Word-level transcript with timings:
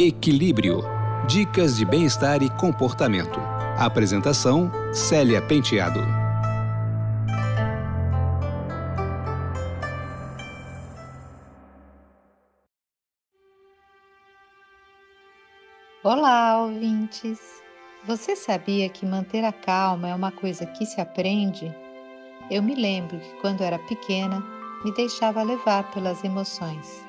Equilíbrio. 0.00 0.84
Dicas 1.26 1.76
de 1.76 1.84
bem-estar 1.84 2.40
e 2.40 2.48
comportamento. 2.50 3.40
Apresentação: 3.76 4.70
Célia 4.92 5.42
Penteado. 5.42 5.98
Olá, 16.04 16.62
ouvintes! 16.62 17.60
Você 18.06 18.36
sabia 18.36 18.88
que 18.88 19.04
manter 19.04 19.44
a 19.44 19.52
calma 19.52 20.10
é 20.10 20.14
uma 20.14 20.30
coisa 20.30 20.64
que 20.64 20.86
se 20.86 21.00
aprende? 21.00 21.74
Eu 22.48 22.62
me 22.62 22.76
lembro 22.76 23.18
que 23.18 23.40
quando 23.40 23.62
era 23.62 23.80
pequena 23.80 24.40
me 24.84 24.94
deixava 24.94 25.42
levar 25.42 25.90
pelas 25.90 26.22
emoções. 26.22 27.04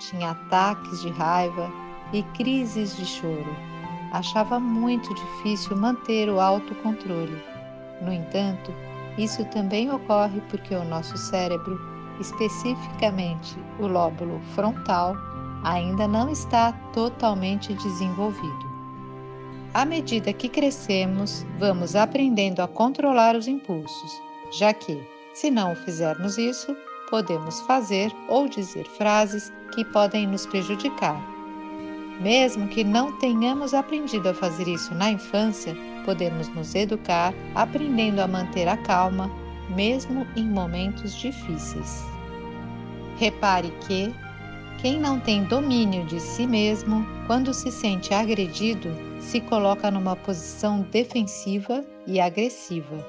Tinha 0.00 0.30
ataques 0.30 1.02
de 1.02 1.10
raiva 1.10 1.70
e 2.12 2.22
crises 2.34 2.96
de 2.96 3.06
choro. 3.06 3.56
Achava 4.12 4.60
muito 4.60 5.14
difícil 5.14 5.76
manter 5.76 6.28
o 6.28 6.38
autocontrole. 6.38 7.42
No 8.02 8.12
entanto, 8.12 8.72
isso 9.16 9.44
também 9.46 9.90
ocorre 9.90 10.40
porque 10.50 10.74
o 10.74 10.84
nosso 10.84 11.16
cérebro, 11.16 11.80
especificamente 12.20 13.56
o 13.78 13.86
lóbulo 13.86 14.40
frontal, 14.54 15.16
ainda 15.64 16.06
não 16.08 16.28
está 16.28 16.72
totalmente 16.92 17.72
desenvolvido. 17.74 18.72
À 19.74 19.86
medida 19.86 20.32
que 20.32 20.48
crescemos, 20.48 21.46
vamos 21.58 21.96
aprendendo 21.96 22.60
a 22.60 22.68
controlar 22.68 23.34
os 23.34 23.48
impulsos, 23.48 24.20
já 24.50 24.74
que, 24.74 25.02
se 25.32 25.50
não 25.50 25.74
fizermos 25.74 26.36
isso, 26.36 26.76
podemos 27.08 27.60
fazer 27.62 28.12
ou 28.28 28.48
dizer 28.48 28.86
frases 28.86 29.50
que 29.74 29.84
podem 29.86 30.26
nos 30.26 30.44
prejudicar. 30.44 31.31
Mesmo 32.20 32.68
que 32.68 32.84
não 32.84 33.18
tenhamos 33.18 33.74
aprendido 33.74 34.28
a 34.28 34.34
fazer 34.34 34.68
isso 34.68 34.94
na 34.94 35.10
infância, 35.10 35.76
podemos 36.04 36.48
nos 36.48 36.74
educar 36.74 37.34
aprendendo 37.54 38.20
a 38.20 38.28
manter 38.28 38.68
a 38.68 38.76
calma, 38.76 39.30
mesmo 39.74 40.26
em 40.36 40.44
momentos 40.44 41.16
difíceis. 41.16 42.04
Repare 43.18 43.72
que, 43.86 44.14
quem 44.80 44.98
não 44.98 45.20
tem 45.20 45.44
domínio 45.44 46.04
de 46.06 46.18
si 46.20 46.46
mesmo, 46.46 47.06
quando 47.26 47.54
se 47.54 47.70
sente 47.70 48.12
agredido, 48.12 48.90
se 49.20 49.40
coloca 49.40 49.90
numa 49.90 50.16
posição 50.16 50.82
defensiva 50.90 51.84
e 52.06 52.20
agressiva. 52.20 53.06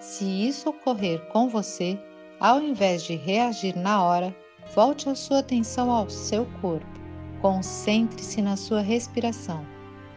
Se 0.00 0.24
isso 0.24 0.68
ocorrer 0.68 1.20
com 1.28 1.48
você, 1.48 1.98
ao 2.40 2.60
invés 2.60 3.02
de 3.02 3.14
reagir 3.14 3.76
na 3.76 4.02
hora, 4.02 4.34
volte 4.74 5.08
a 5.08 5.14
sua 5.14 5.38
atenção 5.38 5.90
ao 5.90 6.10
seu 6.10 6.46
corpo. 6.60 7.05
Concentre-se 7.40 8.40
na 8.40 8.56
sua 8.56 8.80
respiração. 8.80 9.66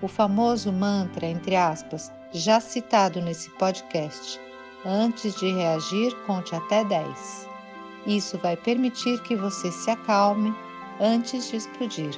O 0.02 0.08
famoso 0.08 0.72
mantra, 0.72 1.28
entre 1.28 1.56
aspas, 1.56 2.11
já 2.31 2.59
citado 2.59 3.22
nesse 3.22 3.50
podcast. 3.52 4.39
Antes 4.86 5.36
de 5.36 5.52
reagir, 5.52 6.16
conte 6.26 6.56
até 6.56 6.84
10. 6.86 7.48
Isso 8.08 8.38
vai 8.38 8.56
permitir 8.56 9.22
que 9.23 9.36
você 9.36 9.72
se 9.72 9.92
acalme 9.92 10.56
antes 11.00 11.50
de 11.50 11.58
explodir. 11.58 12.17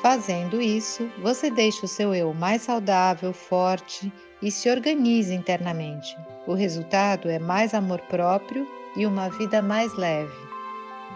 Fazendo 0.00 0.60
isso, 0.60 1.10
você 1.22 1.50
deixa 1.50 1.84
o 1.84 1.88
seu 1.88 2.14
eu 2.14 2.34
mais 2.34 2.62
saudável, 2.62 3.32
forte 3.32 4.12
e 4.42 4.50
se 4.50 4.70
organiza 4.70 5.34
internamente. 5.34 6.16
O 6.46 6.52
resultado 6.52 7.28
é 7.28 7.38
mais 7.38 7.72
amor 7.72 8.00
próprio 8.02 8.66
e 8.96 9.06
uma 9.06 9.30
vida 9.30 9.62
mais 9.62 9.94
leve. 9.94 10.43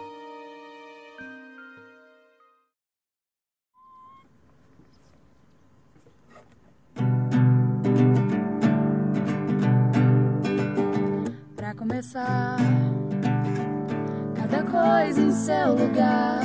Cada 14.35 14.61
coisa 14.63 15.21
em 15.21 15.31
seu 15.31 15.69
lugar 15.69 16.41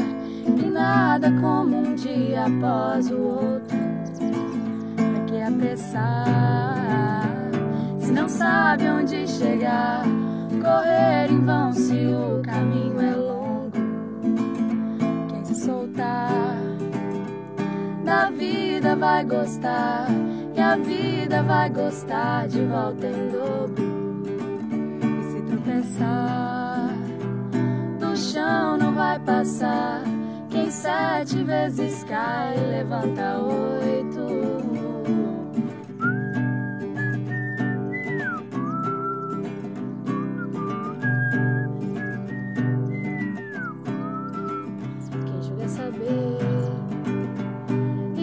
e 0.47 0.71
nada 0.71 1.33
como 1.41 1.79
um 1.79 1.95
dia 1.97 2.47
após 2.47 3.11
o 3.11 3.19
outro. 3.19 3.77
Pra 4.97 5.25
que 5.27 5.43
apressar? 5.43 7.19
Se 7.99 8.13
não 8.13 8.29
sabe 8.29 8.89
onde 8.89 9.27
chegar, 9.27 10.05
correr 10.63 11.31
em 11.31 11.41
vão 11.45 11.73
se 11.73 12.07
o 12.07 12.41
caminho 12.43 13.01
é 13.01 13.15
longo. 13.17 13.73
Quem 15.29 15.45
se 15.45 15.57
soltar 15.57 16.57
da 18.05 18.31
vida 18.31 18.95
vai 18.97 19.25
gostar, 19.25 20.07
e 20.55 20.61
a 20.61 20.77
vida 20.77 21.43
vai 21.43 21.69
gostar 21.69 22.47
de 22.47 22.65
volta 22.65 23.07
em 23.07 23.29
dobro. 23.31 23.88
Tropeçar, 25.78 26.91
do 28.00 28.16
chão 28.16 28.77
não 28.78 28.94
vai 28.94 29.16
passar 29.21 30.03
quem 30.50 30.69
sete 30.72 31.44
vezes 31.44 32.03
cai, 32.03 32.56
levanta 32.56 33.39
oito. 33.39 34.27
Quem 45.27 45.43
julga 45.45 45.69
saber, 45.69 46.39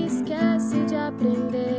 esquece 0.05 0.85
de 0.87 0.95
aprender. 0.95 1.74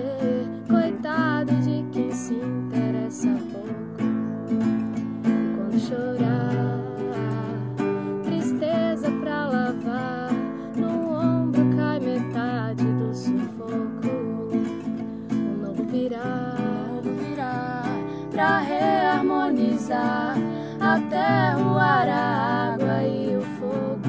Terra, 21.10 21.58
o 21.58 21.78
a 21.78 22.72
água 22.72 23.02
e 23.02 23.36
o 23.36 23.40
fogo. 23.58 24.00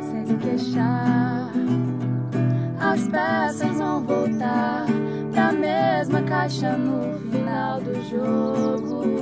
Sem 0.00 0.26
se 0.26 0.34
queixar, 0.34 1.50
as 2.80 3.08
peças 3.08 3.76
vão 3.76 4.02
voltar 4.02 4.86
pra 5.32 5.52
mesma 5.52 6.22
caixa 6.22 6.72
no 6.76 7.18
final 7.30 7.80
do 7.80 7.94
jogo. 8.08 9.15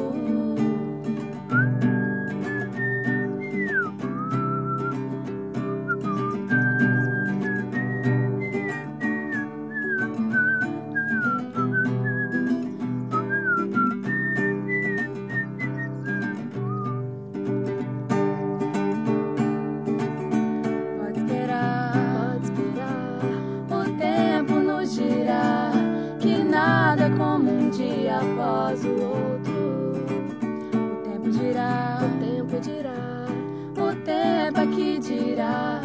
Que 34.66 34.98
dirá, 34.98 35.80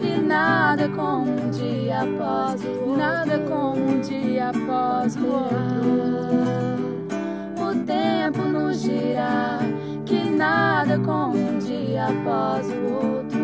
e 0.00 0.20
nada 0.20 0.88
como 0.88 1.30
um 1.30 1.50
dia 1.50 2.02
após 2.02 2.64
o 2.64 2.68
outro, 2.68 2.96
nada 2.96 3.38
como 3.38 3.90
um 3.90 4.00
dia 4.00 4.50
após 4.50 5.16
o 5.16 5.26
outro. 5.26 5.54
O 7.60 7.74
tempo 7.84 8.42
nos 8.42 8.78
girar, 8.78 9.60
que 10.04 10.30
nada 10.30 10.98
como 10.98 11.36
um 11.36 11.58
dia 11.58 12.06
após 12.06 12.66
o 12.68 12.92
outro. 12.92 13.40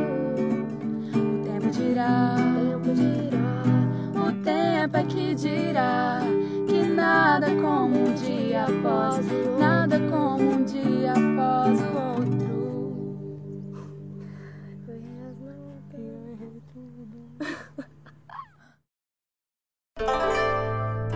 O 1.15 1.45
tempo 1.45 1.71
dirá, 1.71 2.35
o 2.37 2.81
tempo 2.81 2.95
dirá, 2.95 3.63
o 4.29 4.33
tempo 4.43 4.97
é 4.97 5.03
que 5.05 5.35
dirá 5.35 6.21
que 6.67 6.83
nada 6.83 7.47
como 7.61 8.09
um 8.09 8.15
dia 8.15 8.63
após, 8.65 9.27
nada 9.27 9.59
como 9.59 9.60